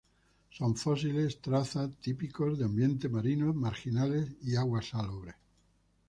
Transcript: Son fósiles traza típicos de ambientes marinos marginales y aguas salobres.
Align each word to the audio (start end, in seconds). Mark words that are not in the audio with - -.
Son 0.49 0.75
fósiles 0.75 1.39
traza 1.41 1.87
típicos 1.91 2.57
de 2.57 2.65
ambientes 2.65 3.11
marinos 3.11 3.55
marginales 3.55 4.31
y 4.41 4.55
aguas 4.55 4.89
salobres. 4.89 5.35